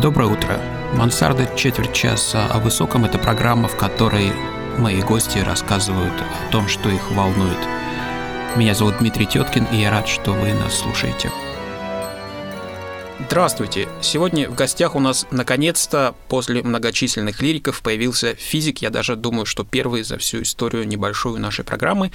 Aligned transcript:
Доброе 0.00 0.26
утро. 0.26 0.60
Мансарда 0.92 1.48
четверть 1.56 1.94
часа 1.94 2.46
о 2.48 2.58
высоком– 2.58 3.04
это 3.06 3.18
программа, 3.18 3.66
в 3.66 3.78
которой 3.78 4.30
мои 4.76 5.00
гости 5.00 5.38
рассказывают 5.38 6.12
о 6.12 6.52
том, 6.52 6.68
что 6.68 6.90
их 6.90 7.10
волнует. 7.12 7.56
Меня 8.56 8.74
зовут 8.74 8.98
Дмитрий 8.98 9.24
Теткин, 9.24 9.64
и 9.72 9.76
я 9.76 9.90
рад, 9.90 10.06
что 10.06 10.32
вы 10.32 10.52
нас 10.52 10.74
слушаете. 10.74 11.32
Здравствуйте! 13.26 13.88
Сегодня 14.02 14.50
в 14.50 14.54
гостях 14.54 14.94
у 14.96 15.00
нас 15.00 15.26
наконец-то 15.30 16.14
после 16.28 16.62
многочисленных 16.62 17.40
лириков 17.40 17.80
появился 17.80 18.34
физик. 18.34 18.82
Я 18.82 18.90
даже 18.90 19.16
думаю, 19.16 19.46
что 19.46 19.64
первый 19.64 20.02
за 20.02 20.18
всю 20.18 20.42
историю 20.42 20.86
небольшую 20.86 21.40
нашей 21.40 21.64
программы. 21.64 22.12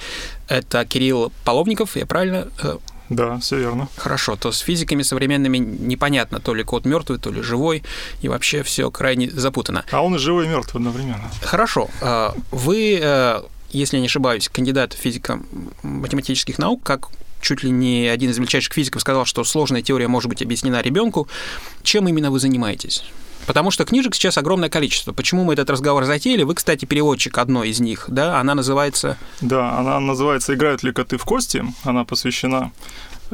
Это 0.48 0.84
Кирилл 0.84 1.32
Половников, 1.44 1.96
я 1.96 2.06
правильно 2.06 2.48
э, 2.62 2.78
да, 3.14 3.38
все 3.38 3.58
верно. 3.58 3.88
Хорошо, 3.96 4.36
то 4.36 4.52
с 4.52 4.58
физиками 4.58 5.02
современными 5.02 5.58
непонятно, 5.58 6.40
то 6.40 6.54
ли 6.54 6.64
кот 6.64 6.84
мертвый, 6.84 7.18
то 7.18 7.30
ли 7.30 7.42
живой, 7.42 7.82
и 8.20 8.28
вообще 8.28 8.62
все 8.62 8.90
крайне 8.90 9.30
запутано. 9.30 9.84
А 9.90 10.02
он 10.02 10.14
и 10.14 10.18
живой, 10.18 10.46
и 10.46 10.48
мертвый 10.48 10.80
одновременно. 10.80 11.30
Хорошо. 11.42 11.88
А, 12.00 12.34
вы, 12.50 12.98
э, 13.02 13.42
если 13.70 13.98
не 13.98 14.06
ошибаюсь, 14.06 14.48
кандидат 14.48 14.92
физико-математических 14.94 16.58
наук, 16.58 16.82
как 16.82 17.08
чуть 17.40 17.62
ли 17.62 17.70
не 17.70 18.06
один 18.06 18.30
из 18.30 18.38
величайших 18.38 18.72
физиков 18.72 19.02
сказал, 19.02 19.24
что 19.26 19.44
сложная 19.44 19.82
теория 19.82 20.08
может 20.08 20.28
быть 20.28 20.42
объяснена 20.42 20.80
ребенку. 20.80 21.28
Чем 21.82 22.08
именно 22.08 22.30
вы 22.30 22.38
занимаетесь? 22.38 23.04
Потому 23.46 23.70
что 23.70 23.84
книжек 23.84 24.14
сейчас 24.14 24.38
огромное 24.38 24.68
количество. 24.68 25.12
Почему 25.12 25.44
мы 25.44 25.54
этот 25.54 25.70
разговор 25.70 26.04
затеяли? 26.04 26.42
Вы, 26.42 26.54
кстати, 26.54 26.84
переводчик 26.84 27.36
одной 27.38 27.70
из 27.70 27.80
них, 27.80 28.04
да? 28.08 28.38
Она 28.40 28.54
называется... 28.54 29.16
Да, 29.40 29.78
она 29.78 29.98
называется 30.00 30.54
«Играют 30.54 30.82
ли 30.82 30.92
коты 30.92 31.16
в 31.16 31.24
кости?». 31.24 31.64
Она 31.84 32.04
посвящена 32.04 32.72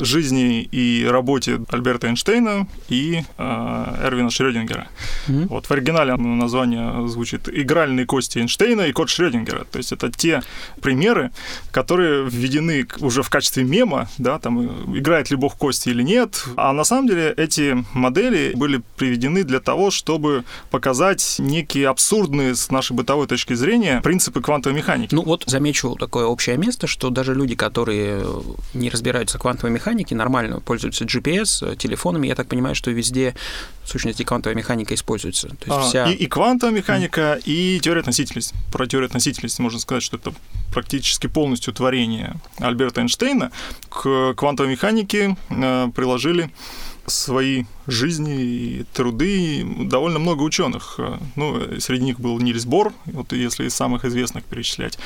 жизни 0.01 0.63
и 0.63 1.07
работе 1.09 1.61
Альберта 1.71 2.09
Эйнштейна 2.09 2.67
и 2.89 3.23
э, 3.37 4.01
Эрвина 4.05 4.31
Шрёдингера. 4.31 4.89
Mm-hmm. 5.27 5.47
Вот 5.49 5.67
в 5.67 5.71
оригинале 5.71 6.17
название 6.17 7.09
звучит 7.09 7.49
«Игральные 7.49 8.07
кости 8.07 8.39
Эйнштейна 8.39 8.83
и 8.83 8.93
кот 8.93 9.09
Шрёдингера». 9.09 9.65
То 9.65 9.79
есть 9.79 9.93
это 9.93 10.11
те 10.11 10.43
примеры, 10.81 11.31
которые 11.71 12.29
введены 12.29 12.87
уже 13.01 13.23
в 13.23 13.31
качестве 13.31 13.65
мема, 13.65 14.09
да, 14.19 14.39
там 14.39 14.97
играет 14.97 15.31
ли 15.31 15.37
бог 15.37 15.57
кости 15.57 15.89
или 15.91 16.03
нет. 16.03 16.45
А 16.57 16.73
на 16.73 16.85
самом 16.85 17.09
деле 17.09 17.35
эти 17.37 17.85
модели 17.93 18.53
были 18.55 18.83
приведены 18.97 19.45
для 19.45 19.61
того, 19.61 19.91
чтобы 19.91 20.45
показать 20.71 21.37
некие 21.39 21.89
абсурдные 21.89 22.55
с 22.55 22.71
нашей 22.71 22.93
бытовой 22.93 23.27
точки 23.27 23.55
зрения 23.55 24.01
принципы 24.03 24.41
квантовой 24.41 24.77
механики. 24.77 25.15
Ну 25.15 25.23
вот 25.23 25.45
замечу 25.47 25.97
такое 25.97 26.27
общее 26.27 26.57
место, 26.57 26.87
что 26.87 27.11
даже 27.11 27.35
люди, 27.35 27.55
которые 27.55 28.25
не 28.75 28.91
разбираются 28.91 29.39
в 29.39 29.41
квантовой 29.41 29.73
механике, 29.73 29.88
механики 29.89 30.13
нормально 30.15 30.61
пользуются 30.61 31.05
GPS, 31.05 31.73
э, 31.73 31.77
телефонами. 31.77 32.27
Я 32.27 32.35
так 32.35 32.47
понимаю, 32.47 32.75
что 32.75 32.91
везде, 32.91 33.35
в 33.85 33.89
сущности, 33.89 34.23
квантовая 34.23 34.55
механика 34.55 34.95
используется. 34.95 35.49
То 35.49 35.55
есть 35.55 35.69
а, 35.69 35.81
вся... 35.81 36.11
и, 36.11 36.15
и 36.15 36.27
квантовая 36.27 36.75
механика, 36.75 37.39
mm. 37.39 37.43
и 37.47 37.81
теория 37.81 38.01
относительности. 38.01 38.55
Про 38.71 38.87
теорию 38.87 39.07
относительности 39.07 39.63
можно 39.63 39.79
сказать, 39.79 40.03
что 40.03 40.19
это 40.19 40.35
практически 40.73 41.27
полностью 41.27 41.73
творение 41.73 42.37
Альберта 42.59 43.01
Эйнштейна. 43.01 43.51
К 43.89 44.35
квантовой 44.35 44.73
механике 44.73 45.37
э, 45.49 45.89
приложили 45.95 46.51
свои 47.09 47.65
жизни 47.87 48.43
и 48.43 48.85
труды 48.93 49.65
довольно 49.85 50.19
много 50.19 50.43
ученых. 50.43 50.99
Ну, 51.37 51.81
среди 51.81 52.05
них 52.05 52.21
был 52.21 52.39
Нильс 52.39 52.65
Бор, 52.65 52.93
вот 53.07 53.33
если 53.33 53.67
из 53.67 53.75
самых 53.75 54.05
известных 54.05 54.45
перечислять. 54.45 54.99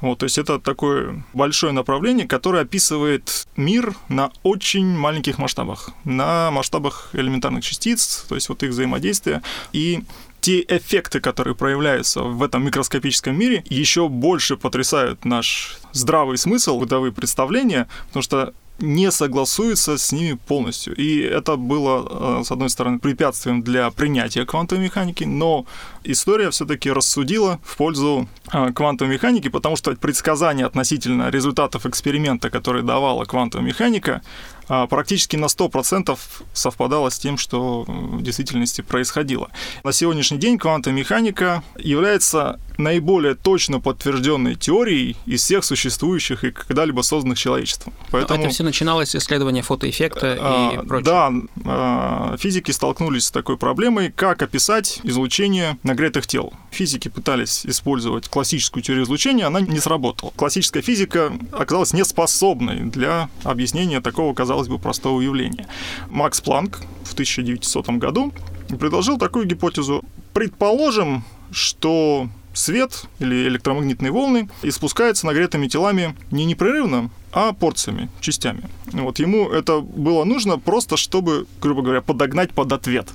Вот, 0.00 0.18
то 0.18 0.24
есть 0.24 0.38
это 0.38 0.58
такое 0.58 1.24
большое 1.32 1.72
направление, 1.72 2.26
которое 2.26 2.62
описывает 2.62 3.46
мир 3.56 3.94
на 4.08 4.30
очень 4.42 4.86
маленьких 4.86 5.38
масштабах, 5.38 5.90
на 6.04 6.50
масштабах 6.50 7.10
элементарных 7.12 7.64
частиц, 7.64 8.26
то 8.28 8.34
есть 8.34 8.48
вот 8.48 8.62
их 8.62 8.70
взаимодействия. 8.70 9.42
И 9.72 10.04
те 10.40 10.60
эффекты, 10.68 11.20
которые 11.20 11.54
проявляются 11.54 12.20
в 12.20 12.42
этом 12.42 12.66
микроскопическом 12.66 13.34
мире, 13.34 13.64
еще 13.70 14.10
больше 14.10 14.58
потрясают 14.58 15.24
наш 15.24 15.78
здравый 15.92 16.36
смысл, 16.36 16.78
бытовые 16.78 17.12
представления, 17.12 17.88
потому 18.08 18.22
что 18.22 18.52
не 18.78 19.10
согласуется 19.10 19.96
с 19.96 20.12
ними 20.12 20.38
полностью. 20.46 20.94
И 20.96 21.20
это 21.20 21.56
было, 21.56 22.40
э, 22.40 22.44
с 22.44 22.50
одной 22.50 22.68
стороны, 22.70 22.98
препятствием 22.98 23.62
для 23.62 23.90
принятия 23.90 24.44
квантовой 24.44 24.84
механики, 24.84 25.24
но 25.24 25.64
история 26.02 26.50
все-таки 26.50 26.90
рассудила 26.90 27.60
в 27.64 27.76
пользу 27.76 28.28
э, 28.52 28.72
квантовой 28.72 29.14
механики, 29.14 29.48
потому 29.48 29.76
что 29.76 29.94
предсказания 29.94 30.66
относительно 30.66 31.30
результатов 31.30 31.86
эксперимента, 31.86 32.50
который 32.50 32.82
давала 32.82 33.24
квантовая 33.24 33.66
механика, 33.66 34.22
э, 34.68 34.86
практически 34.90 35.36
на 35.36 35.46
100% 35.46 36.18
совпадало 36.52 37.10
с 37.10 37.18
тем, 37.18 37.38
что 37.38 37.84
в 37.86 38.22
действительности 38.22 38.80
происходило. 38.80 39.50
На 39.84 39.92
сегодняшний 39.92 40.38
день 40.38 40.58
квантовая 40.58 40.98
механика 40.98 41.62
является 41.78 42.58
наиболее 42.78 43.34
точно 43.34 43.80
подтвержденной 43.80 44.56
теорией 44.56 45.16
из 45.26 45.42
всех 45.42 45.64
существующих 45.64 46.44
и 46.44 46.50
когда-либо 46.50 47.02
созданных 47.02 47.38
человечеством. 47.38 47.94
Поэтому... 48.10 48.40
Это 48.40 48.50
все 48.50 48.63
начиналось 48.64 49.10
с 49.10 49.16
исследования 49.16 49.62
фотоэффекта 49.62 50.38
а, 50.40 50.72
и 50.72 50.86
прочее. 50.86 51.04
Да, 51.04 51.32
а, 51.64 52.36
физики 52.38 52.70
столкнулись 52.70 53.26
с 53.26 53.30
такой 53.30 53.56
проблемой, 53.56 54.10
как 54.10 54.42
описать 54.42 55.00
излучение 55.02 55.78
нагретых 55.82 56.26
тел. 56.26 56.52
Физики 56.70 57.08
пытались 57.08 57.64
использовать 57.66 58.28
классическую 58.28 58.82
теорию 58.82 59.04
излучения, 59.04 59.46
она 59.46 59.60
не 59.60 59.78
сработала. 59.78 60.32
Классическая 60.36 60.82
физика 60.82 61.32
оказалась 61.52 61.92
неспособной 61.92 62.80
для 62.80 63.28
объяснения 63.42 64.00
такого, 64.00 64.34
казалось 64.34 64.68
бы, 64.68 64.78
простого 64.78 65.20
явления. 65.20 65.68
Макс 66.10 66.40
Планк 66.40 66.80
в 67.04 67.12
1900 67.12 67.88
году 67.90 68.32
предложил 68.78 69.18
такую 69.18 69.46
гипотезу. 69.46 70.04
Предположим, 70.32 71.24
что 71.50 72.28
свет 72.54 73.04
или 73.18 73.48
электромагнитные 73.48 74.10
волны 74.10 74.48
испускаются 74.62 75.26
нагретыми 75.26 75.66
телами 75.66 76.16
не 76.30 76.44
непрерывно, 76.44 77.10
а 77.34 77.52
порциями, 77.52 78.08
частями. 78.20 78.62
Вот 78.92 79.18
ему 79.18 79.50
это 79.50 79.80
было 79.80 80.22
нужно 80.24 80.56
просто, 80.56 80.96
чтобы, 80.96 81.46
грубо 81.60 81.82
говоря, 81.82 82.00
подогнать 82.00 82.52
под 82.52 82.72
ответ. 82.72 83.06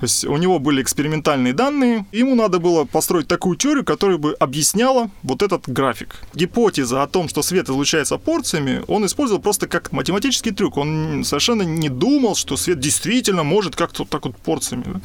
То 0.00 0.04
есть 0.04 0.24
у 0.24 0.36
него 0.36 0.58
были 0.58 0.82
экспериментальные 0.82 1.52
данные, 1.52 2.04
ему 2.10 2.34
надо 2.34 2.58
было 2.58 2.84
построить 2.84 3.28
такую 3.28 3.56
теорию, 3.56 3.84
которая 3.84 4.18
бы 4.18 4.34
объясняла 4.34 5.10
вот 5.22 5.42
этот 5.42 5.68
график. 5.68 6.16
Гипотеза 6.34 7.04
о 7.04 7.06
том, 7.06 7.28
что 7.28 7.42
свет 7.42 7.68
излучается 7.68 8.18
порциями, 8.18 8.82
он 8.88 9.06
использовал 9.06 9.40
просто 9.40 9.68
как 9.68 9.92
математический 9.92 10.52
трюк. 10.52 10.76
Он 10.76 11.22
совершенно 11.24 11.62
не 11.62 11.88
думал, 11.88 12.34
что 12.34 12.56
свет 12.56 12.80
действительно 12.80 13.44
может 13.44 13.76
как-то 13.76 14.02
вот 14.02 14.10
так 14.10 14.26
вот 14.26 14.36
порциями. 14.36 15.00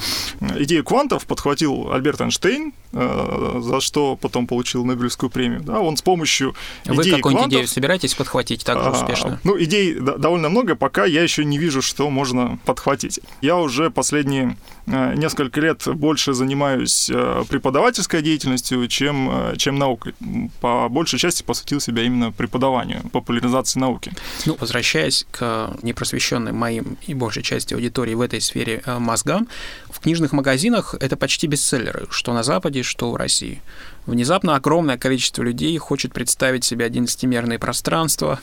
Идею 0.57 0.83
квантов 0.83 1.27
подхватил 1.27 1.91
Альберт 1.93 2.21
Эйнштейн, 2.21 2.73
э, 2.91 3.59
за 3.61 3.81
что 3.81 4.15
потом 4.15 4.47
получил 4.47 4.83
Нобелевскую 4.83 5.29
премию. 5.29 5.61
Да, 5.61 5.79
он 5.79 5.95
с 5.95 6.01
помощью 6.01 6.55
Вы 6.85 7.03
идеи 7.03 7.11
какую-нибудь 7.11 7.49
идею 7.49 7.67
собираетесь 7.67 8.15
подхватить? 8.15 8.62
Быть 8.63 8.65
так 8.65 8.83
же 8.83 8.89
а, 8.89 8.91
успешно? 8.91 9.39
Ну, 9.43 9.61
идей 9.61 9.95
довольно 9.99 10.49
много, 10.49 10.75
пока 10.75 11.05
я 11.05 11.21
еще 11.21 11.45
не 11.45 11.57
вижу, 11.57 11.81
что 11.81 12.09
можно 12.09 12.59
подхватить. 12.65 13.19
Я 13.41 13.57
уже 13.57 13.89
последние 13.89 14.57
э, 14.87 15.15
несколько 15.15 15.61
лет 15.61 15.83
больше 15.85 16.33
занимаюсь 16.33 17.09
э, 17.13 17.43
преподавательской 17.49 18.21
деятельностью, 18.21 18.87
чем, 18.87 19.29
э, 19.31 19.55
чем 19.57 19.77
наукой. 19.77 20.15
По 20.61 20.87
большей 20.89 21.19
части 21.19 21.43
посвятил 21.43 21.79
себя 21.79 22.03
именно 22.03 22.31
преподаванию, 22.31 23.01
популяризации 23.11 23.79
науки. 23.79 24.11
Ну, 24.45 24.57
возвращаясь 24.59 25.25
к 25.31 25.71
непросвещенным 25.81 26.55
моим 26.55 26.97
и 27.07 27.13
большей 27.13 27.43
части 27.43 27.73
аудитории 27.73 28.13
в 28.13 28.21
этой 28.21 28.41
сфере 28.41 28.81
мозгам, 28.85 29.47
в 29.89 29.99
книжных 29.99 30.31
магазинах 30.31 30.95
это 30.99 31.17
почти 31.17 31.47
бестселлеры, 31.47 32.07
что 32.09 32.33
на 32.33 32.43
Западе, 32.43 32.83
что 32.83 33.11
в 33.11 33.15
России. 33.15 33.61
Внезапно 34.05 34.55
огромное 34.55 34.97
количество 34.97 35.43
людей 35.43 35.77
хочет 35.77 36.13
представить 36.13 36.63
себе 36.63 36.85
одиннадцатимерные 36.85 37.57
пространства, 37.57 38.39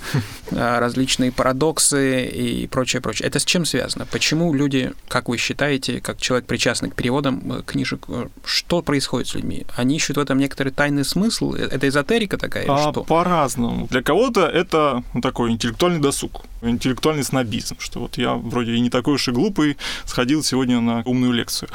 э, 0.50 0.78
различные 0.78 1.32
парадоксы 1.32 2.26
и 2.26 2.66
прочее, 2.66 3.02
прочее. 3.02 3.28
Это 3.28 3.38
с 3.38 3.44
чем 3.44 3.64
связано? 3.64 4.06
Почему 4.06 4.54
люди, 4.54 4.92
как 5.08 5.28
вы 5.28 5.36
считаете, 5.36 6.00
как 6.00 6.18
человек 6.18 6.46
причастный 6.46 6.90
к 6.90 6.94
переводам 6.94 7.52
э, 7.52 7.62
книжек, 7.64 8.04
э, 8.08 8.28
что 8.44 8.80
происходит 8.82 9.28
с 9.28 9.34
людьми? 9.34 9.66
Они 9.76 9.96
ищут 9.96 10.16
в 10.16 10.20
этом 10.20 10.38
некоторый 10.38 10.70
тайный 10.70 11.04
смысл? 11.04 11.52
Это 11.52 11.88
эзотерика 11.88 12.38
такая 12.38 12.64
или 12.64 12.70
а, 12.70 12.90
что? 12.90 13.04
По-разному. 13.04 13.86
Для 13.88 14.02
кого-то 14.02 14.46
это 14.46 15.02
ну, 15.12 15.20
такой 15.20 15.50
интеллектуальный 15.50 16.00
досуг, 16.00 16.42
интеллектуальный 16.62 17.24
снобизм, 17.24 17.76
что 17.78 18.00
вот 18.00 18.16
я 18.16 18.34
вроде 18.34 18.72
и 18.72 18.80
не 18.80 18.88
такой 18.88 19.14
уж 19.14 19.28
и 19.28 19.32
глупый, 19.32 19.76
сходил 20.06 20.42
сегодня 20.42 20.80
на 20.80 21.02
умную 21.04 21.32
лекцию. 21.32 21.68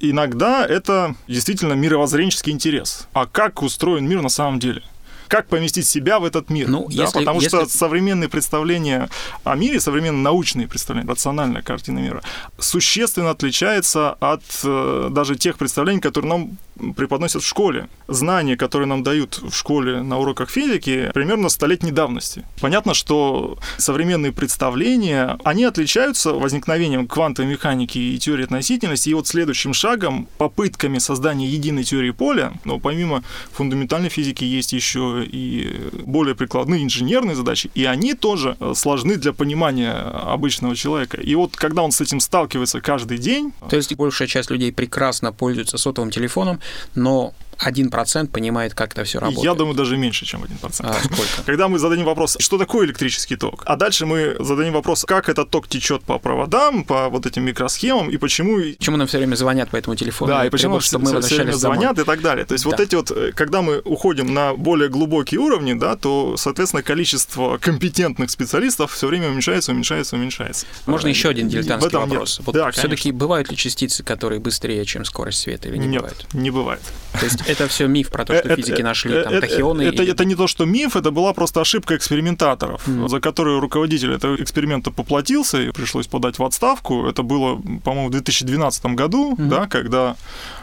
Иногда 0.00 0.66
это 0.66 1.14
действительно 1.28 1.74
мировоззренческий 1.74 2.52
интерес 2.52 3.06
а 3.20 3.26
как 3.26 3.62
устроен 3.62 4.08
мир 4.08 4.22
на 4.22 4.28
самом 4.28 4.58
деле 4.58 4.82
как 5.30 5.46
поместить 5.46 5.86
себя 5.86 6.18
в 6.18 6.24
этот 6.24 6.50
мир. 6.50 6.66
Ну, 6.68 6.88
да, 6.88 7.04
если, 7.04 7.20
потому 7.20 7.40
если... 7.40 7.56
что 7.56 7.68
современные 7.68 8.28
представления 8.28 9.08
о 9.44 9.54
мире, 9.54 9.78
современные 9.78 10.22
научные 10.22 10.66
представления, 10.66 11.08
рациональная 11.08 11.62
картина 11.62 12.00
мира, 12.00 12.20
существенно 12.58 13.30
отличается 13.30 14.14
от 14.14 14.42
э, 14.64 15.08
даже 15.12 15.36
тех 15.36 15.56
представлений, 15.56 16.00
которые 16.00 16.30
нам 16.30 16.58
преподносят 16.96 17.42
в 17.42 17.46
школе. 17.46 17.88
Знания, 18.08 18.56
которые 18.56 18.88
нам 18.88 19.02
дают 19.02 19.40
в 19.42 19.54
школе 19.54 20.02
на 20.02 20.18
уроках 20.18 20.50
физики, 20.50 21.10
примерно 21.14 21.48
столетней 21.48 21.92
давности. 21.92 22.44
Понятно, 22.60 22.94
что 22.94 23.58
современные 23.78 24.32
представления, 24.32 25.38
они 25.44 25.64
отличаются 25.64 26.32
возникновением 26.32 27.06
квантовой 27.06 27.50
механики 27.50 27.98
и 27.98 28.18
теории 28.18 28.44
относительности, 28.44 29.10
и 29.10 29.14
вот 29.14 29.26
следующим 29.26 29.74
шагом, 29.74 30.28
попытками 30.38 30.98
создания 30.98 31.46
единой 31.46 31.84
теории 31.84 32.10
поля, 32.10 32.52
но 32.64 32.78
помимо 32.78 33.22
фундаментальной 33.52 34.08
физики 34.08 34.44
есть 34.44 34.72
еще 34.72 35.24
и 35.24 35.90
более 36.04 36.34
прикладные 36.34 36.84
инженерные 36.84 37.34
задачи, 37.36 37.70
и 37.74 37.84
они 37.84 38.14
тоже 38.14 38.56
сложны 38.74 39.16
для 39.16 39.32
понимания 39.32 39.92
обычного 39.92 40.76
человека. 40.76 41.20
И 41.20 41.34
вот 41.34 41.56
когда 41.56 41.82
он 41.82 41.92
с 41.92 42.00
этим 42.00 42.20
сталкивается 42.20 42.80
каждый 42.80 43.18
день... 43.18 43.52
То 43.68 43.76
есть 43.76 43.94
большая 43.94 44.28
часть 44.28 44.50
людей 44.50 44.72
прекрасно 44.72 45.32
пользуются 45.32 45.78
сотовым 45.78 46.10
телефоном, 46.10 46.60
но 46.94 47.32
1% 47.66 48.28
понимает, 48.28 48.74
как 48.74 48.92
это 48.92 49.04
все 49.04 49.18
работает. 49.20 49.44
Я 49.44 49.54
думаю, 49.54 49.74
даже 49.74 49.96
меньше, 49.96 50.24
чем 50.24 50.42
1%. 50.44 50.80
А 50.80 50.94
сколько? 50.94 51.22
Когда 51.46 51.68
мы 51.68 51.78
зададим 51.78 52.04
вопрос, 52.04 52.36
что 52.40 52.58
такое 52.58 52.86
электрический 52.86 53.36
ток, 53.36 53.62
а 53.66 53.76
дальше 53.76 54.06
мы 54.06 54.36
зададим 54.38 54.72
вопрос, 54.72 55.04
как 55.04 55.28
этот 55.28 55.50
ток 55.50 55.68
течет 55.68 56.02
по 56.02 56.18
проводам, 56.18 56.84
по 56.84 57.08
вот 57.08 57.26
этим 57.26 57.44
микросхемам, 57.44 58.10
и 58.10 58.16
почему... 58.16 58.58
Почему 58.78 58.96
нам 58.96 59.06
все 59.06 59.18
время 59.18 59.34
звонят 59.34 59.70
по 59.70 59.76
этому 59.76 59.96
телефону? 59.96 60.32
Да, 60.32 60.46
и 60.46 60.50
почему 60.50 60.80
требуют, 60.80 60.84
чтобы 60.84 61.12
мы 61.12 61.20
все 61.22 61.36
время 61.36 61.52
звонят 61.52 61.96
домой. 61.96 62.02
и 62.02 62.06
так 62.06 62.20
далее. 62.22 62.44
То 62.44 62.54
есть 62.54 62.64
да. 62.64 62.70
вот 62.70 62.80
эти 62.80 62.94
вот, 62.94 63.10
э, 63.10 63.32
когда 63.34 63.62
мы 63.62 63.80
уходим 63.84 64.32
на 64.32 64.54
более 64.54 64.88
глубокие 64.88 65.40
уровни, 65.40 65.74
да, 65.74 65.96
то, 65.96 66.36
соответственно, 66.36 66.82
количество 66.82 67.58
компетентных 67.58 68.30
специалистов 68.30 68.92
все 68.92 69.06
время 69.06 69.28
уменьшается, 69.28 69.72
уменьшается, 69.72 70.16
уменьшается. 70.16 70.66
Можно 70.86 71.08
еще 71.08 71.28
один 71.28 71.48
дилетантский 71.48 71.98
вопрос. 71.98 72.38
Нет. 72.38 72.46
Вот 72.46 72.54
да, 72.54 72.70
все-таки 72.70 73.12
бывают 73.12 73.50
ли 73.50 73.56
частицы, 73.56 74.02
которые 74.02 74.40
быстрее, 74.40 74.84
чем 74.84 75.04
скорость 75.04 75.40
света, 75.40 75.68
или 75.68 75.76
не 75.76 75.86
Нет, 75.86 76.02
бывает? 76.02 76.26
не 76.32 76.50
бывает. 76.50 76.82
То 77.12 77.24
есть 77.24 77.40
это 77.50 77.68
все 77.68 77.86
миф 77.86 78.08
про 78.10 78.24
то, 78.24 78.34
что 78.34 78.48
это, 78.48 78.56
физики 78.56 78.82
нашли 78.82 79.22
там 79.22 79.40
тахионы. 79.40 79.82
Это, 79.82 80.02
это 80.02 80.24
не 80.24 80.34
то, 80.34 80.46
что 80.46 80.64
миф, 80.64 80.96
это 80.96 81.10
была 81.10 81.32
просто 81.32 81.60
ошибка 81.60 81.96
экспериментаторов, 81.96 82.86
mm. 82.86 83.08
за 83.08 83.20
которую 83.20 83.60
руководитель 83.60 84.12
этого 84.12 84.36
эксперимента 84.36 84.90
поплатился 84.90 85.60
и 85.60 85.70
пришлось 85.70 86.06
подать 86.06 86.38
в 86.38 86.44
отставку. 86.44 87.06
Это 87.06 87.22
было, 87.22 87.60
по-моему, 87.84 88.08
в 88.08 88.12
2012 88.12 88.86
году, 88.86 89.34
mm-hmm. 89.34 89.48
да, 89.48 89.66
когда 89.66 90.16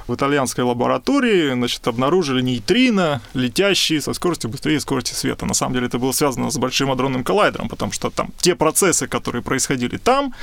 в 0.07 0.15
итальянской 0.15 0.63
лаборатории 0.63 1.53
значит, 1.53 1.85
обнаружили 1.87 2.41
нейтрино, 2.41 3.21
летящие 3.33 4.01
со 4.01 4.13
скоростью 4.13 4.49
быстрее 4.49 4.79
скорости 4.79 5.13
света. 5.13 5.45
На 5.45 5.53
самом 5.53 5.73
деле 5.73 5.87
это 5.87 5.99
было 5.99 6.11
связано 6.11 6.49
с 6.49 6.57
Большим 6.57 6.91
адронным 6.91 7.23
коллайдером, 7.23 7.69
потому 7.69 7.91
что 7.91 8.09
там 8.09 8.29
те 8.37 8.55
процессы, 8.55 9.07
которые 9.07 9.41
происходили 9.41 9.97
там, 9.97 10.33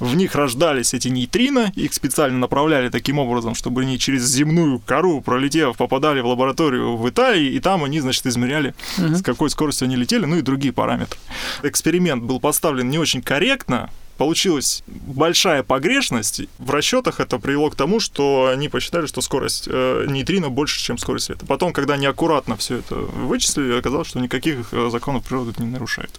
в 0.00 0.14
них 0.16 0.34
рождались 0.34 0.94
эти 0.94 1.08
нейтрино, 1.08 1.72
их 1.74 1.94
специально 1.94 2.38
направляли 2.38 2.88
таким 2.88 3.18
образом, 3.18 3.54
чтобы 3.54 3.82
они 3.82 3.98
через 3.98 4.24
земную 4.24 4.80
кору, 4.80 5.20
пролетев, 5.20 5.80
попадали 5.92 6.22
в 6.22 6.26
лабораторию 6.26 6.96
в 6.96 7.06
Италии, 7.06 7.52
и 7.52 7.60
там 7.60 7.84
они, 7.84 8.00
значит, 8.00 8.24
измеряли, 8.24 8.74
uh-huh. 8.96 9.16
с 9.16 9.22
какой 9.22 9.50
скоростью 9.50 9.84
они 9.84 9.96
летели, 9.96 10.24
ну 10.24 10.36
и 10.36 10.40
другие 10.40 10.72
параметры. 10.72 11.20
Эксперимент 11.62 12.22
был 12.22 12.40
поставлен 12.40 12.88
не 12.88 12.98
очень 12.98 13.20
корректно, 13.20 13.90
получилась 14.16 14.84
большая 14.86 15.62
погрешность. 15.62 16.40
В 16.56 16.70
расчетах 16.70 17.20
это 17.20 17.38
привело 17.38 17.68
к 17.68 17.74
тому, 17.74 18.00
что 18.00 18.50
они 18.50 18.70
посчитали, 18.70 19.04
что 19.04 19.20
скорость 19.20 19.68
э, 19.70 20.06
нейтрино 20.08 20.48
больше, 20.48 20.80
чем 20.82 20.96
скорость 20.96 21.26
света. 21.26 21.44
Потом, 21.44 21.74
когда 21.74 21.98
неаккуратно 21.98 22.56
все 22.56 22.78
это 22.78 22.94
вычислили, 22.94 23.78
оказалось, 23.78 24.08
что 24.08 24.18
никаких 24.18 24.72
э, 24.72 24.88
законов 24.90 25.24
природы 25.24 25.50
это 25.50 25.62
не 25.62 25.70
нарушает. 25.70 26.18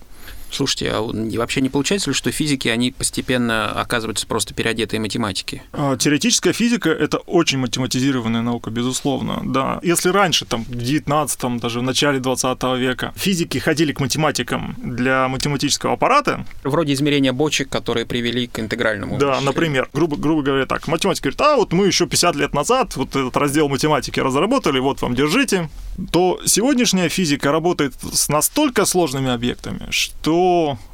Слушайте, 0.54 0.92
а 0.92 1.02
вообще 1.02 1.62
не 1.62 1.70
получается 1.70 2.12
ли, 2.12 2.14
что 2.14 2.32
физики, 2.32 2.68
они 2.68 2.92
постепенно 2.92 3.72
оказываются 3.72 4.28
просто 4.28 4.54
переодетые 4.54 5.00
математики? 5.00 5.64
А, 5.74 5.98
теоретическая 5.98 6.54
физика— 6.54 6.90
это 6.92 7.18
очень 7.18 7.58
математизированная 7.58 8.42
наука, 8.42 8.70
безусловно, 8.70 9.42
да. 9.44 9.80
Если 9.82 10.10
раньше, 10.10 10.46
там, 10.46 10.64
в 10.64 10.76
19 10.76 11.60
даже 11.60 11.80
в 11.80 11.84
начале 11.84 12.20
20 12.20 12.64
века, 12.78 13.14
физики 13.16 13.58
ходили 13.58 13.94
к 13.94 14.00
математикам 14.00 14.76
для 14.78 15.28
математического 15.28 15.94
аппарата... 15.94 16.46
Вроде 16.64 16.94
измерения 16.94 17.34
бочек, 17.34 17.70
которые 17.70 18.06
привели 18.06 18.48
к 18.48 18.60
интегральному 18.60 19.18
Да, 19.18 19.42
например, 19.42 19.90
грубо, 19.94 20.18
грубо 20.18 20.44
говоря 20.44 20.66
так, 20.66 20.88
математик 20.88 21.24
говорит, 21.24 21.42
а 21.42 21.56
вот 21.56 21.74
мы 21.74 21.88
еще 21.88 22.06
50 22.06 22.36
лет 22.36 22.54
назад 22.54 22.96
вот 22.96 23.10
этот 23.10 23.36
раздел 23.38 23.70
математики 23.70 24.20
разработали, 24.20 24.80
вот 24.80 25.02
вам, 25.02 25.16
держите, 25.16 25.70
то 26.12 26.40
сегодняшняя 26.46 27.10
физика 27.10 27.52
работает 27.52 27.94
с 28.14 28.30
настолько 28.30 28.86
сложными 28.86 29.32
объектами, 29.32 29.88
что 29.90 30.43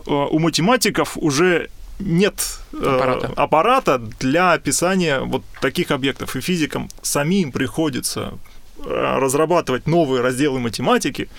э, 0.06 0.12
у 0.12 0.40
математиков 0.40 1.18
уже 1.18 1.70
нет 2.00 2.60
э, 2.74 2.78
аппарата. 2.78 3.34
аппарата 3.36 3.98
для 4.20 4.54
описания 4.54 5.20
вот 5.20 5.44
таких 5.62 5.92
объектов. 5.92 6.36
И 6.36 6.42
физикам 6.42 6.90
самим 7.02 7.52
приходится 7.52 8.34
разрабатывать 8.86 9.88
новые 9.88 10.22
разделы 10.22 10.60
математики, 10.60 11.30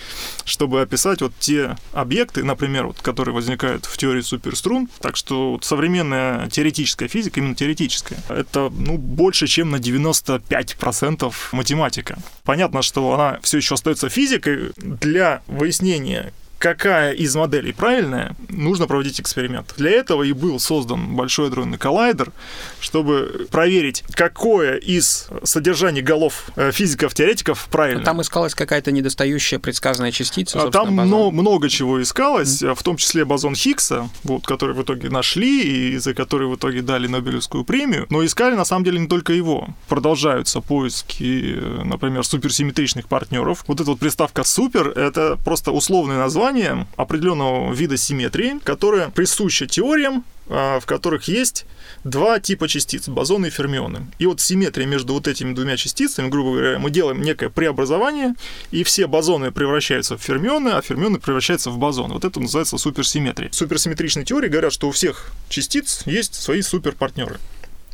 чтобы 0.45 0.81
описать 0.81 1.21
вот 1.21 1.33
те 1.39 1.75
объекты, 1.93 2.43
например, 2.43 2.87
вот, 2.87 3.01
которые 3.01 3.33
возникают 3.33 3.85
в 3.85 3.97
теории 3.97 4.21
суперструн. 4.21 4.89
Так 4.99 5.15
что 5.15 5.53
вот 5.53 5.63
современная 5.63 6.49
теоретическая 6.49 7.07
физика, 7.07 7.39
именно 7.39 7.55
теоретическая, 7.55 8.17
это 8.29 8.71
ну, 8.71 8.97
больше, 8.97 9.47
чем 9.47 9.71
на 9.71 9.77
95% 9.77 11.33
математика. 11.51 12.17
Понятно, 12.43 12.81
что 12.81 13.13
она 13.13 13.39
все 13.41 13.57
еще 13.57 13.75
остается 13.75 14.09
физикой 14.09 14.71
для 14.77 15.41
выяснения 15.47 16.33
какая 16.61 17.11
из 17.13 17.35
моделей 17.35 17.73
правильная, 17.73 18.35
нужно 18.49 18.85
проводить 18.87 19.19
эксперимент. 19.19 19.73
Для 19.77 19.91
этого 19.91 20.23
и 20.23 20.31
был 20.31 20.59
создан 20.59 21.15
Большой 21.15 21.47
адронный 21.47 21.79
коллайдер, 21.79 22.31
чтобы 22.79 23.47
проверить, 23.51 24.03
какое 24.13 24.77
из 24.77 25.27
содержаний 25.43 26.01
голов 26.01 26.51
э, 26.55 26.71
физиков-теоретиков 26.71 27.67
правильно. 27.71 28.03
Там 28.03 28.21
искалась 28.21 28.53
какая-то 28.53 28.91
недостающая 28.91 29.57
предсказанная 29.57 30.11
частица, 30.11 30.61
а 30.61 30.69
Там 30.69 30.93
много, 30.93 31.31
много 31.31 31.69
чего 31.69 32.01
искалось, 32.01 32.61
mm-hmm. 32.61 32.75
в 32.75 32.83
том 32.83 32.97
числе 32.97 33.25
бозон 33.25 33.55
Хиггса, 33.55 34.09
вот, 34.23 34.45
который 34.45 34.75
в 34.75 34.83
итоге 34.83 35.09
нашли 35.09 35.93
и 35.93 35.97
за 35.97 36.13
который 36.13 36.47
в 36.47 36.55
итоге 36.55 36.83
дали 36.83 37.07
Нобелевскую 37.07 37.63
премию. 37.63 38.05
Но 38.11 38.23
искали, 38.23 38.53
на 38.55 38.65
самом 38.65 38.83
деле, 38.85 38.99
не 38.99 39.07
только 39.07 39.33
его. 39.33 39.69
Продолжаются 39.87 40.61
поиски, 40.61 41.55
э, 41.55 41.81
например, 41.83 42.23
суперсимметричных 42.23 43.07
партнеров. 43.07 43.63
Вот 43.67 43.81
эта 43.81 43.89
вот 43.89 43.99
приставка 43.99 44.43
«супер»— 44.43 44.89
это 44.95 45.37
просто 45.43 45.71
условное 45.71 46.17
название, 46.17 46.50
название 46.51 46.87
определенного 46.97 47.73
вида 47.73 47.97
симметрии, 47.97 48.59
которая 48.63 49.09
присуща 49.09 49.67
теориям, 49.67 50.25
а, 50.49 50.79
в 50.79 50.85
которых 50.85 51.27
есть 51.27 51.65
два 52.03 52.39
типа 52.39 52.67
частиц, 52.67 53.07
бозоны 53.07 53.47
и 53.47 53.49
фермионы. 53.49 54.07
И 54.19 54.25
вот 54.25 54.41
симметрия 54.41 54.85
между 54.85 55.13
вот 55.13 55.27
этими 55.27 55.53
двумя 55.53 55.77
частицами, 55.77 56.29
грубо 56.29 56.51
говоря, 56.51 56.79
мы 56.79 56.89
делаем 56.89 57.21
некое 57.21 57.49
преобразование, 57.49 58.35
и 58.71 58.83
все 58.83 59.07
бозоны 59.07 59.51
превращаются 59.51 60.17
в 60.17 60.21
фермионы, 60.21 60.69
а 60.69 60.81
фермионы 60.81 61.19
превращаются 61.19 61.69
в 61.69 61.77
бозоны. 61.77 62.15
Вот 62.15 62.25
это 62.25 62.39
называется 62.39 62.77
суперсимметрией. 62.77 63.51
В 63.51 63.55
суперсимметричной 63.55 64.25
теории 64.25 64.49
говорят, 64.49 64.73
что 64.73 64.89
у 64.89 64.91
всех 64.91 65.31
частиц 65.49 66.01
есть 66.05 66.35
свои 66.35 66.61
суперпартнеры. 66.61 67.37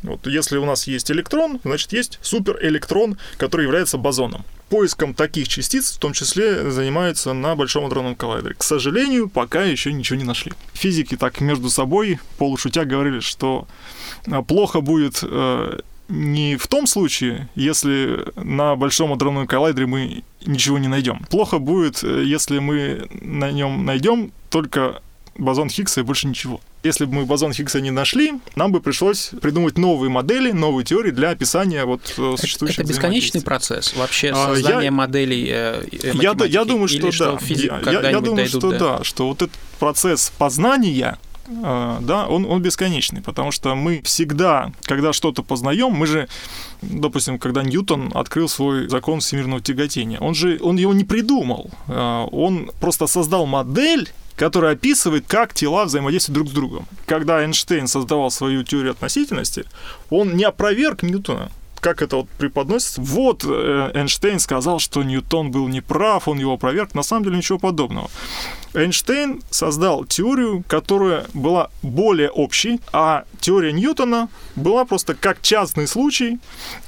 Вот 0.02 0.26
если 0.26 0.58
у 0.58 0.64
нас 0.64 0.86
есть 0.86 1.10
электрон, 1.10 1.60
значит 1.64 1.92
есть 1.92 2.18
суперэлектрон, 2.22 3.18
который 3.36 3.64
является 3.64 3.98
бозоном 3.98 4.44
поиском 4.68 5.14
таких 5.14 5.48
частиц, 5.48 5.92
в 5.92 5.98
том 5.98 6.12
числе, 6.12 6.70
занимаются 6.70 7.32
на 7.32 7.56
Большом 7.56 7.86
адронном 7.86 8.14
коллайдере. 8.14 8.54
К 8.54 8.62
сожалению, 8.62 9.28
пока 9.28 9.64
еще 9.64 9.92
ничего 9.92 10.18
не 10.18 10.24
нашли. 10.24 10.52
Физики 10.72 11.16
так 11.16 11.40
между 11.40 11.70
собой, 11.70 12.18
полушутя, 12.38 12.84
говорили, 12.84 13.20
что 13.20 13.66
э, 14.26 14.42
плохо 14.42 14.80
будет 14.80 15.20
э, 15.22 15.80
не 16.08 16.56
в 16.56 16.66
том 16.66 16.86
случае, 16.86 17.48
если 17.54 18.24
на 18.36 18.76
Большом 18.76 19.12
адронном 19.12 19.46
коллайдере 19.46 19.86
мы 19.86 20.24
ничего 20.46 20.78
не 20.78 20.88
найдем. 20.88 21.24
Плохо 21.30 21.58
будет, 21.58 22.02
э, 22.02 22.24
если 22.24 22.58
мы 22.58 23.08
на 23.20 23.50
нем 23.50 23.84
найдем 23.84 24.32
только 24.50 25.02
бозон 25.38 25.70
Хиггса 25.70 26.00
и 26.00 26.02
больше 26.02 26.26
ничего. 26.26 26.60
Если 26.82 27.04
бы 27.04 27.14
мы 27.14 27.24
бозон 27.24 27.52
Хиггса 27.52 27.80
не 27.80 27.90
нашли, 27.90 28.34
нам 28.56 28.72
бы 28.72 28.80
пришлось 28.80 29.30
придумать 29.40 29.78
новые 29.78 30.10
модели, 30.10 30.50
новые 30.50 30.84
теории 30.84 31.10
для 31.10 31.30
описания 31.30 31.84
вот 31.84 32.14
э, 32.18 32.34
существующих 32.36 32.80
Это 32.80 32.88
бесконечный 32.88 33.40
процесс 33.40 33.94
вообще 33.96 34.34
создание 34.34 34.88
а, 34.88 34.92
моделей 34.92 35.48
э, 35.48 35.82
я, 35.92 36.34
я 36.46 36.64
думаю, 36.64 36.88
что 36.88 37.10
да. 37.18 37.38
я, 37.90 38.10
я 38.10 38.20
думаю, 38.20 38.46
что 38.48 38.70
до... 38.70 38.78
да, 38.78 39.04
что 39.04 39.28
вот 39.28 39.42
этот 39.42 39.56
процесс 39.78 40.32
познания 40.38 41.18
э, 41.46 41.98
да, 42.00 42.26
он, 42.26 42.44
он 42.44 42.60
бесконечный, 42.60 43.22
потому 43.22 43.52
что 43.52 43.74
мы 43.74 44.02
всегда, 44.04 44.72
когда 44.82 45.12
что-то 45.12 45.42
познаем, 45.42 45.92
мы 45.92 46.06
же, 46.06 46.28
допустим, 46.82 47.38
когда 47.38 47.62
Ньютон 47.62 48.10
открыл 48.14 48.48
свой 48.48 48.88
закон 48.88 49.20
всемирного 49.20 49.60
тяготения, 49.60 50.18
он 50.18 50.34
же, 50.34 50.58
он 50.60 50.76
его 50.76 50.92
не 50.92 51.04
придумал, 51.04 51.70
э, 51.86 52.26
он 52.32 52.70
просто 52.80 53.06
создал 53.06 53.46
модель, 53.46 54.08
который 54.38 54.70
описывает, 54.70 55.24
как 55.26 55.52
тела 55.52 55.84
взаимодействуют 55.84 56.34
друг 56.36 56.48
с 56.48 56.52
другом. 56.52 56.86
Когда 57.06 57.42
Эйнштейн 57.42 57.88
создавал 57.88 58.30
свою 58.30 58.62
теорию 58.62 58.92
относительности, 58.92 59.64
он 60.10 60.36
не 60.36 60.44
опроверг 60.44 61.02
Ньютона, 61.02 61.50
как 61.80 62.02
это 62.02 62.16
вот 62.16 62.28
преподносится. 62.38 63.00
Вот 63.02 63.44
э, 63.44 63.90
Эйнштейн 63.94 64.38
сказал, 64.38 64.78
что 64.78 65.02
Ньютон 65.02 65.50
был 65.50 65.66
неправ, 65.66 66.28
он 66.28 66.38
его 66.38 66.52
опроверг. 66.52 66.94
На 66.94 67.02
самом 67.02 67.24
деле 67.24 67.36
ничего 67.36 67.58
подобного. 67.58 68.10
Эйнштейн 68.74 69.42
создал 69.50 70.04
теорию, 70.04 70.64
которая 70.68 71.26
была 71.34 71.70
более 71.82 72.30
общей, 72.30 72.80
а 72.92 73.24
теория 73.40 73.72
Ньютона 73.72 74.28
была 74.56 74.84
просто 74.84 75.14
как 75.14 75.40
частный 75.42 75.86
случай 75.86 76.38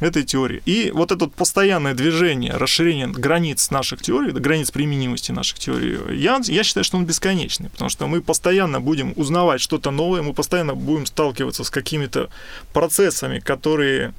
этой 0.00 0.25
теории. 0.25 0.62
И 0.66 0.90
вот 0.94 1.12
это 1.12 1.26
постоянное 1.28 1.94
движение, 1.94 2.52
расширение 2.52 3.06
границ 3.06 3.70
наших 3.70 4.02
теорий, 4.02 4.32
границ 4.32 4.70
применимости 4.70 5.32
наших 5.32 5.58
теорий, 5.58 5.99
я, 6.16 6.40
я 6.44 6.64
считаю, 6.64 6.84
что 6.84 6.96
он 6.96 7.06
бесконечный, 7.06 7.70
потому 7.70 7.88
что 7.88 8.06
мы 8.06 8.20
постоянно 8.20 8.80
будем 8.80 9.12
узнавать 9.16 9.60
что-то 9.60 9.90
новое, 9.90 10.22
мы 10.22 10.34
постоянно 10.34 10.75
будем 10.75 11.06
сталкиваться 11.06 11.64
с 11.64 11.70
какими-то 11.70 12.28
процессами, 12.72 13.38
которые 13.38 14.12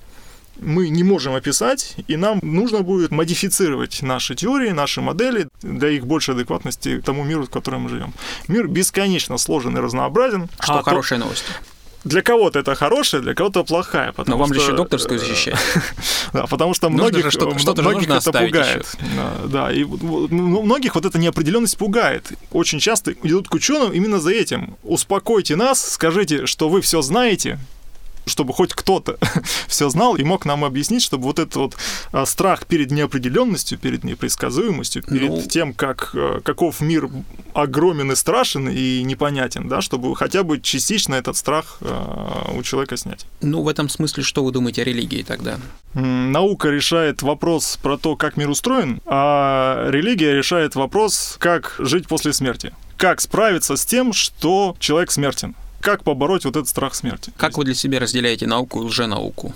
мы 0.62 0.90
не 0.90 1.04
можем 1.04 1.34
описать, 1.34 1.96
и 2.08 2.16
нам 2.18 2.40
нужно 2.42 2.82
будет 2.82 3.12
модифицировать 3.12 4.02
наши 4.02 4.36
теории, 4.36 4.70
наши 4.70 5.02
модели 5.02 5.48
для 5.62 5.90
их 5.90 6.06
большей 6.06 6.36
адекватности 6.36 7.02
тому 7.04 7.24
миру, 7.24 7.46
в 7.46 7.50
котором 7.50 7.82
мы 7.82 7.90
живем. 7.90 8.14
Мир 8.48 8.68
бесконечно 8.68 9.38
сложен 9.38 9.78
и 9.78 9.82
разнообразен. 9.82 10.50
Что 10.60 10.80
а 10.80 10.84
хорошая 10.84 11.20
то... 11.20 11.26
новость. 11.26 11.46
Для 12.04 12.24
кого-то 12.24 12.60
это 12.60 12.74
хорошая, 12.74 13.22
для 13.22 13.36
кого-то 13.36 13.64
плохая. 13.64 14.14
Но 14.26 14.38
вам 14.38 14.48
что... 14.48 14.56
же 14.56 14.62
еще 14.62 14.76
докторскую 14.76 15.20
э, 15.20 15.24
защищать. 15.24 15.60
да, 16.34 16.48
потому 16.48 16.74
что 16.74 16.90
многих, 16.90 17.32
что 17.32 17.58
что 17.60 17.76
многих 17.76 18.10
это 18.10 18.32
пугает. 18.32 18.88
Да, 19.16 19.34
да, 19.46 19.72
и 19.72 19.84
ну, 19.84 20.64
многих 20.64 20.96
вот 20.96 21.06
эта 21.06 21.20
неопределенность 21.20 21.78
пугает. 21.78 22.32
Очень 22.52 22.80
часто 22.80 23.12
идут 23.12 23.50
к 23.50 23.54
ученым 23.54 23.92
именно 23.92 24.20
за 24.20 24.32
этим. 24.32 24.78
Успокойте 24.84 25.56
нас, 25.56 25.92
скажите, 25.94 26.48
что 26.48 26.70
вы 26.70 26.82
все 26.82 27.04
знаете, 27.04 27.60
чтобы 28.26 28.54
хоть 28.54 28.74
кто-то 28.74 29.18
все 29.68 29.90
знал 29.90 30.16
и 30.16 30.24
мог 30.24 30.46
нам 30.46 30.64
объяснить, 30.64 31.04
чтобы 31.04 31.24
вот 31.24 31.40
этот 31.40 31.56
вот 31.56 31.78
а, 32.12 32.26
страх 32.26 32.66
перед 32.66 32.92
неопределенностью, 32.92 33.78
перед 33.78 34.04
непредсказуемостью, 34.04 35.04
перед 35.04 35.30
ну... 35.30 35.42
тем, 35.42 35.74
как, 35.74 36.12
э, 36.14 36.40
каков 36.44 36.82
мир 36.82 37.10
огромен 37.54 38.12
и 38.12 38.16
страшен 38.16 38.70
и 38.70 39.04
непонятен, 39.04 39.68
да, 39.68 39.82
чтобы 39.82 40.16
хотя 40.16 40.44
бы 40.44 40.60
частично 40.60 41.16
этот 41.16 41.38
страх 41.38 41.78
э, 41.82 42.56
у 42.56 42.64
человека 42.64 42.98
снять. 42.98 43.26
Ну, 43.42 43.62
в 43.62 43.68
этом 43.68 43.90
смысле, 43.90 44.24
что 44.24 44.44
вы 44.44 44.52
думаете 44.52 44.82
о 44.82 44.86
религии 44.86 45.24
тогда? 45.24 45.58
Наука 45.94 46.70
решает 46.70 47.22
вопрос 47.22 47.78
про 47.82 47.98
то, 47.98 48.16
как 48.16 48.38
мир 48.38 48.50
устроен, 48.50 49.02
а 49.06 49.90
религия 49.90 50.34
решает 50.34 50.76
вопрос, 50.76 51.36
как 51.40 51.76
жить 51.80 52.08
после 52.08 52.34
смерти. 52.34 52.74
Как 52.98 53.20
справиться 53.20 53.76
с 53.76 53.86
тем, 53.86 54.14
что 54.14 54.76
человек 54.80 55.12
смертен 55.12 55.56
как 55.82 56.04
побороть 56.04 56.46
вот 56.46 56.56
этот 56.56 56.70
страх 56.70 56.96
смерти. 56.96 57.34
Как 57.38 57.58
вы 57.58 57.66
для 57.66 57.76
себя 57.76 58.00
разделяете 58.00 58.48
науку 58.48 58.82
и 58.82 58.86
лженауку? 58.86 59.54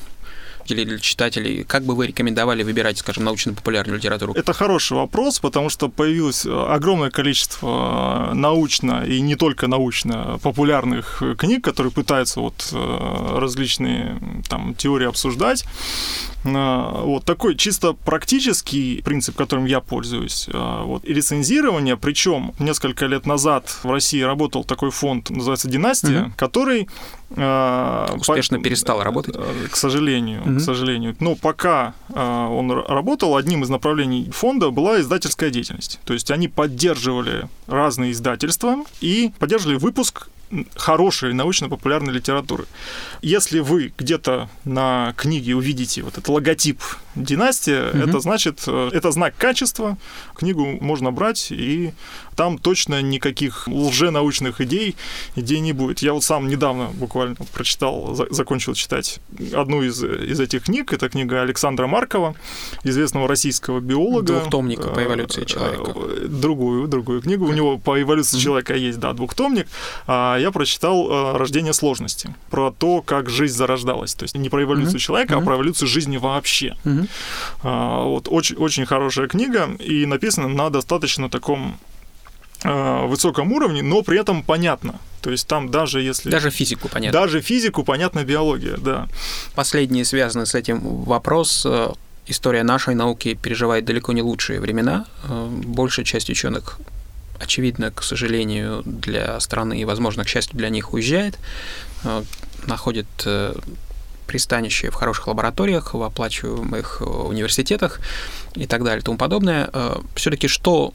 Или 0.72 0.84
для 0.84 1.00
читателей, 1.00 1.64
как 1.64 1.84
бы 1.84 1.96
вы 1.96 2.08
рекомендовали 2.08 2.64
выбирать, 2.64 2.98
скажем, 2.98 3.24
научно-популярную 3.24 3.98
литературу? 3.98 4.34
Это 4.34 4.54
хороший 4.54 4.98
вопрос, 4.98 5.40
потому 5.40 5.70
что 5.70 5.90
появилось 5.90 6.46
огромное 6.46 7.12
количество 7.12 8.32
научно 8.34 9.06
и 9.06 9.22
не 9.22 9.36
только 9.36 9.68
научно 9.68 10.40
популярных 10.42 11.22
книг, 11.38 11.64
которые 11.64 11.92
пытаются 11.92 12.40
вот 12.40 12.70
э, 12.72 13.38
различные 13.40 14.20
там 14.50 14.76
теории 14.76 15.08
обсуждать. 15.08 15.66
Э, 16.46 17.02
вот 17.04 17.26
такой 17.26 17.56
чисто 17.56 17.94
практический 17.94 19.02
принцип, 19.04 19.36
которым 19.36 19.66
я 19.66 19.80
пользуюсь. 19.80 20.48
Э, 20.52 20.84
вот, 20.84 21.06
рецензирование, 21.06 21.98
причем 21.98 22.54
несколько 22.60 23.06
лет 23.08 23.26
назад 23.26 23.70
в 23.84 23.92
России 23.92 24.22
работал 24.22 24.64
такой 24.64 24.92
фонд, 24.92 25.30
называется 25.30 25.68
«Династия», 25.68 26.24
угу. 26.24 26.34
который 26.38 26.88
э, 27.32 28.08
успешно 28.18 28.58
по, 28.58 28.64
перестал 28.64 29.04
работать. 29.04 29.36
К 29.72 29.76
сожалению, 29.76 30.42
угу. 30.42 30.55
К 30.56 30.60
сожалению. 30.60 31.16
Но 31.20 31.36
пока 31.36 31.94
он 32.14 32.72
работал, 32.72 33.36
одним 33.36 33.64
из 33.64 33.70
направлений 33.70 34.30
фонда 34.32 34.70
была 34.72 35.00
издательская 35.02 35.50
деятельность. 35.50 36.00
То 36.06 36.14
есть 36.14 36.32
они 36.32 36.48
поддерживали 36.48 37.48
разные 37.68 38.12
издательства 38.12 38.84
и 39.02 39.32
поддерживали 39.40 39.78
выпуск 39.78 40.30
хорошей 40.76 41.34
научно-популярной 41.34 42.14
литературы. 42.14 42.66
Если 43.22 43.60
вы 43.60 43.94
где-то 43.98 44.48
на 44.64 45.14
книге 45.18 45.56
увидите 45.56 46.04
вот 46.04 46.14
этот 46.14 46.30
логотип 46.30 46.80
династия, 47.16 47.90
угу. 47.90 47.98
это 47.98 48.20
значит, 48.20 48.64
э, 48.68 48.90
это 48.94 49.12
знак 49.12 49.36
качества, 49.38 49.98
книгу 50.36 50.66
можно 50.82 51.12
брать, 51.12 51.52
и 51.52 51.94
там 52.36 52.58
точно 52.58 53.02
никаких 53.02 53.68
лженаучных 53.68 54.62
идей, 54.62 54.96
идей 55.36 55.60
не 55.60 55.74
будет. 55.74 56.00
Я 56.00 56.14
вот 56.14 56.24
сам 56.24 56.48
недавно 56.48 56.88
буквально 56.94 57.36
прочитал, 57.54 58.16
закончил 58.30 58.74
читать 58.74 59.20
одну 59.54 59.82
из, 59.82 60.04
из 60.04 60.40
этих 60.40 60.64
книг, 60.64 60.94
это 60.94 61.10
книга 61.10 61.42
Александра 61.42 61.88
Маркова, 61.88 62.36
известного 62.84 63.28
российского 63.28 63.80
биолога. 63.80 64.40
Двухтомник 64.40 64.94
по 64.94 65.04
эволюции 65.04 65.46
человека. 65.46 65.94
Э, 65.96 66.28
другую, 66.28 66.88
другую 66.88 67.22
книгу. 67.22 67.46
У 67.46 67.54
него 67.54 67.78
по 67.78 68.02
эволюции 68.02 68.38
человека 68.38 68.76
есть, 68.76 69.00
да, 69.00 69.14
двухтомник. 69.14 69.68
А 70.08 70.38
я 70.38 70.52
прочитал 70.52 71.10
э, 71.10 71.38
«Рождение 71.38 71.74
сложности», 71.74 72.36
про 72.50 72.72
то, 72.72 73.02
как 73.02 73.30
жизнь 73.30 73.56
зарождалась. 73.56 74.14
То 74.14 74.24
есть 74.24 74.36
не 74.36 74.50
про 74.50 74.64
эволюцию 74.64 75.00
человека, 75.00 75.38
а 75.38 75.42
про 75.42 75.56
эволюцию 75.56 75.88
жизни 75.88 76.18
вообще. 76.18 76.76
А, 77.64 78.04
вот, 78.04 78.28
очень, 78.30 78.56
очень 78.58 78.86
хорошая 78.86 79.28
книга, 79.28 79.70
и 79.80 80.06
написана 80.06 80.48
на 80.48 80.70
достаточно 80.70 81.30
таком 81.30 81.78
а, 82.64 83.06
высоком 83.06 83.52
уровне, 83.52 83.84
но 83.84 84.02
при 84.02 84.20
этом 84.20 84.44
понятно. 84.44 85.00
То 85.22 85.32
есть 85.32 85.48
там 85.48 85.72
даже 85.72 86.02
если... 86.02 86.30
Даже 86.30 86.50
физику 86.50 86.88
понятно. 86.88 87.20
Даже 87.20 87.42
физику 87.42 87.84
понятна 87.84 88.24
биология, 88.24 88.78
да. 88.78 89.08
Последний 89.56 90.04
связанный 90.04 90.46
с 90.46 90.56
этим 90.56 90.80
вопрос. 91.04 91.66
Э, 91.66 91.94
история 92.28 92.64
нашей 92.64 92.96
науки 92.96 93.34
переживает 93.34 93.86
далеко 93.86 94.14
не 94.14 94.22
лучшие 94.22 94.60
времена. 94.60 95.06
Э, 95.24 95.48
большая 95.50 96.06
часть 96.06 96.30
ученых 96.30 96.80
очевидно, 97.40 97.92
к 97.92 98.04
сожалению, 98.04 98.84
для 98.86 99.40
страны 99.40 99.80
и, 99.80 99.86
возможно, 99.86 100.24
к 100.24 100.28
счастью 100.28 100.58
для 100.58 100.70
них 100.70 100.94
уезжает, 100.94 101.38
э, 102.04 102.24
находит 102.68 103.08
пристанище 104.28 104.90
в 104.90 104.96
хороших 104.96 105.28
лабораториях, 105.28 105.94
в 105.94 106.04
оплачиваемых 106.04 107.02
университетах 107.02 108.00
и 108.56 108.66
так 108.68 108.84
далее 108.84 109.00
и 109.00 109.04
тому 109.04 109.18
подобное. 109.18 109.70
Э, 109.74 109.98
Все-таки 110.16 110.48
что 110.48 110.94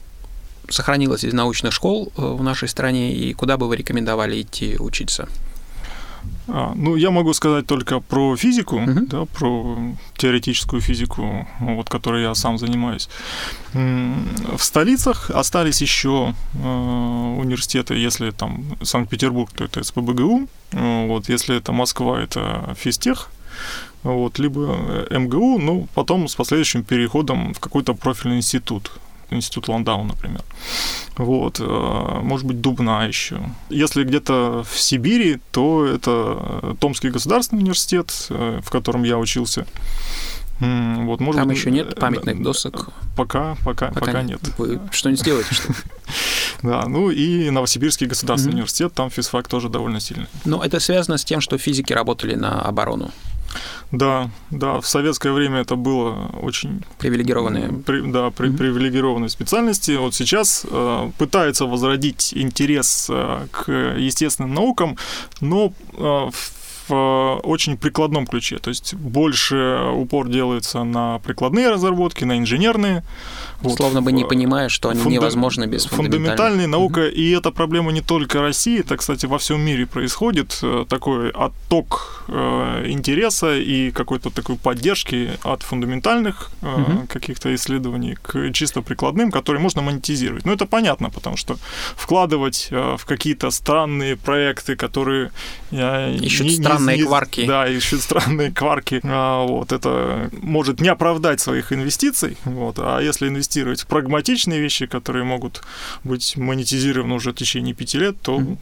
сохранилось 0.69 1.23
из 1.23 1.33
научных 1.33 1.73
школ 1.73 2.11
э, 2.17 2.21
в 2.21 2.43
нашей 2.43 2.67
стране 2.67 3.13
и 3.13 3.33
куда 3.33 3.57
бы 3.57 3.67
вы 3.67 3.75
рекомендовали 3.77 4.41
идти 4.41 4.77
учиться? 4.79 5.27
А, 6.47 6.73
ну, 6.75 6.95
я 6.95 7.11
могу 7.11 7.33
сказать 7.33 7.65
только 7.67 7.99
про 7.99 8.35
физику, 8.35 8.77
uh-huh. 8.77 9.07
да, 9.07 9.25
про 9.25 9.77
теоретическую 10.17 10.81
физику, 10.81 11.47
вот, 11.59 11.89
которой 11.89 12.23
я 12.23 12.35
сам 12.35 12.57
занимаюсь. 12.57 13.09
В 13.73 14.59
столицах 14.59 15.29
остались 15.29 15.81
еще 15.81 16.33
э, 16.53 17.37
университеты, 17.39 17.93
если 17.95 18.31
там 18.31 18.65
Санкт-Петербург, 18.81 19.49
то 19.55 19.63
это 19.63 19.83
СПБГУ, 19.83 20.47
вот, 21.07 21.29
если 21.29 21.55
это 21.55 21.71
Москва, 21.71 22.19
это 22.19 22.75
физтех, 22.77 23.29
вот, 24.03 24.39
либо 24.39 25.05
МГУ, 25.09 25.59
ну, 25.59 25.87
потом 25.93 26.27
с 26.27 26.35
последующим 26.35 26.83
переходом 26.83 27.53
в 27.53 27.59
какой-то 27.59 27.93
профильный 27.93 28.37
институт 28.37 28.91
институт 29.31 29.67
Ландау, 29.67 30.03
например. 30.03 30.43
Вот, 31.17 31.59
э, 31.59 32.19
может 32.21 32.45
быть, 32.45 32.61
Дубна 32.61 33.05
еще. 33.05 33.39
Если 33.69 34.03
где-то 34.03 34.63
в 34.69 34.79
Сибири, 34.79 35.39
то 35.51 35.85
это 35.85 36.75
Томский 36.79 37.09
государственный 37.09 37.61
университет, 37.61 38.27
э, 38.29 38.59
в 38.63 38.69
котором 38.69 39.03
я 39.03 39.17
учился. 39.17 39.65
Вот, 40.61 41.19
может 41.21 41.41
Там 41.41 41.47
быть, 41.47 41.57
еще 41.57 41.71
нет 41.71 41.95
памятных 41.95 42.39
э, 42.39 42.43
досок? 42.43 42.89
Пока, 43.17 43.55
пока, 43.65 43.87
пока, 43.87 43.99
пока 44.05 44.21
нет. 44.21 44.39
Вы 44.59 44.79
что-нибудь 44.91 45.19
сделаете, 45.19 45.55
что 45.55 45.73
Да, 46.61 46.85
ну 46.87 47.09
и 47.09 47.49
Новосибирский 47.49 48.05
государственный 48.05 48.53
университет, 48.53 48.93
там 48.93 49.09
физфак 49.09 49.47
тоже 49.47 49.69
довольно 49.69 49.99
сильный. 49.99 50.27
Но 50.45 50.63
это 50.63 50.79
связано 50.79 51.17
с 51.17 51.25
тем, 51.25 51.41
что 51.41 51.57
физики 51.57 51.93
работали 51.93 52.35
на 52.35 52.61
оборону. 52.61 53.11
Да, 53.91 54.29
да, 54.51 54.79
в 54.79 54.87
советское 54.87 55.31
время 55.31 55.61
это 55.61 55.75
было 55.75 56.29
очень... 56.41 56.83
Привилегированные. 56.97 57.69
При, 57.85 58.01
да, 58.11 58.29
при, 58.29 58.49
mm-hmm. 58.49 58.57
привилегированные 58.57 59.29
специальности. 59.29 59.97
Вот 59.97 60.15
сейчас 60.15 60.65
э, 60.69 61.11
пытаются 61.17 61.65
возродить 61.65 62.33
интерес 62.35 63.07
э, 63.09 63.47
к 63.51 63.71
естественным 63.97 64.53
наукам, 64.53 64.97
но 65.41 65.73
э, 65.93 66.29
в 66.31 66.60
в 66.91 67.39
очень 67.43 67.77
прикладном 67.77 68.27
ключе. 68.27 68.57
То 68.57 68.69
есть 68.69 68.93
больше 68.93 69.79
упор 69.93 70.27
делается 70.27 70.83
на 70.83 71.19
прикладные 71.19 71.69
разработки, 71.69 72.25
на 72.25 72.37
инженерные. 72.37 73.03
Вот, 73.61 73.77
Словно 73.77 74.01
бы 74.01 74.11
не 74.11 74.25
понимая, 74.25 74.69
что 74.69 74.89
они 74.89 74.99
фунда... 74.99 75.19
невозможны 75.19 75.65
без 75.65 75.85
фундаментальной 75.85 76.67
наука. 76.67 77.07
И 77.07 77.29
эта 77.31 77.51
проблема 77.51 77.91
не 77.91 78.01
только 78.01 78.41
России, 78.41 78.79
это, 78.79 78.97
кстати, 78.97 79.25
во 79.25 79.37
всем 79.37 79.61
мире 79.61 79.85
происходит. 79.85 80.59
Э, 80.63 80.85
такой 80.89 81.29
отток 81.29 82.23
э, 82.27 82.85
интереса 82.87 83.57
и 83.57 83.91
какой-то 83.91 84.29
такой 84.29 84.57
поддержки 84.57 85.29
от 85.43 85.63
фундаментальных 85.63 86.51
угу. 86.61 87.07
каких-то 87.07 87.53
исследований 87.55 88.17
к 88.21 88.51
чисто 88.51 88.81
прикладным, 88.81 89.31
которые 89.31 89.61
можно 89.61 89.81
монетизировать. 89.81 90.45
Ну, 90.45 90.53
это 90.53 90.65
понятно, 90.65 91.09
потому 91.09 91.37
что 91.37 91.57
вкладывать 91.95 92.69
в 92.71 93.05
какие-то 93.05 93.51
странные 93.51 94.17
проекты, 94.17 94.75
которые 94.75 95.31
Ищут 95.71 96.47
не, 96.47 96.55
странные 96.55 96.80
странные 96.81 96.97
не, 96.97 97.03
кварки. 97.03 97.45
Да, 97.45 97.67
ищут 97.67 98.01
странные 98.01 98.51
кварки. 98.51 99.01
А, 99.03 99.45
вот, 99.45 99.71
это 99.71 100.29
может 100.41 100.81
не 100.81 100.89
оправдать 100.89 101.39
своих 101.39 101.73
инвестиций. 101.73 102.37
Вот, 102.45 102.75
а 102.79 102.99
если 102.99 103.27
инвестировать 103.27 103.81
в 103.81 103.87
прагматичные 103.87 104.59
вещи, 104.59 104.85
которые 104.85 105.23
могут 105.23 105.63
быть 106.03 106.37
монетизированы 106.37 107.13
уже 107.13 107.31
в 107.31 107.35
течение 107.35 107.73
пяти 107.73 107.99
лет, 107.99 108.19
то 108.21 108.37
mm-hmm 108.37 108.57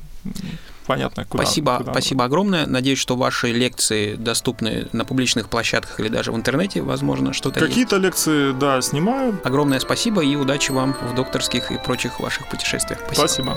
понятно, 0.89 1.23
куда. 1.25 1.43
Спасибо, 1.43 1.77
куда 1.77 1.91
спасибо 1.91 2.25
огромное. 2.25 2.65
Надеюсь, 2.65 2.97
что 2.97 3.15
ваши 3.15 3.51
лекции 3.51 4.15
доступны 4.15 4.87
на 4.91 5.05
публичных 5.05 5.47
площадках 5.47 5.99
или 5.99 6.07
даже 6.07 6.31
в 6.31 6.35
интернете, 6.35 6.81
возможно, 6.81 7.31
что-то 7.31 7.59
Какие-то 7.59 7.97
есть. 7.97 8.05
лекции, 8.05 8.51
да, 8.53 8.81
снимаю. 8.81 9.39
Огромное 9.43 9.79
спасибо 9.79 10.23
и 10.23 10.35
удачи 10.35 10.71
вам 10.71 10.97
в 10.99 11.13
докторских 11.13 11.71
и 11.71 11.77
прочих 11.77 12.19
ваших 12.19 12.49
путешествиях. 12.49 12.99
Спасибо. 13.05 13.55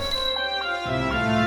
спасибо. 0.85 1.41